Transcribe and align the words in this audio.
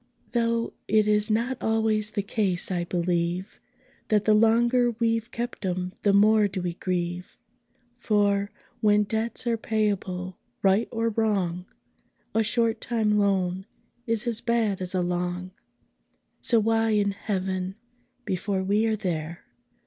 Though 0.31 0.73
it 0.87 1.07
is 1.07 1.29
not 1.29 1.59
always 1.61 2.09
the 2.09 2.23
case, 2.23 2.71
I 2.71 2.85
believe, 2.85 3.59
That 4.07 4.25
the 4.25 4.33
longer 4.33 4.89
we've 4.97 5.29
kept 5.29 5.63
'em, 5.63 5.93
the 6.01 6.11
more 6.11 6.47
do 6.47 6.59
we 6.63 6.73
grieve: 6.73 7.37
For, 7.99 8.49
when 8.79 9.03
debts 9.03 9.45
are 9.45 9.57
payable, 9.57 10.39
right 10.63 10.89
or 10.91 11.09
wrong, 11.09 11.67
A 12.33 12.41
short 12.41 12.81
time 12.81 13.19
loan 13.19 13.67
is 14.07 14.25
as 14.25 14.41
bad 14.41 14.81
as 14.81 14.95
a 14.95 15.03
long 15.03 15.51
So 16.41 16.59
why 16.59 16.89
in 16.93 17.11
Heaven 17.11 17.75
(before 18.25 18.63
we 18.63 18.87
are 18.87 18.95
there!) 18.95 19.43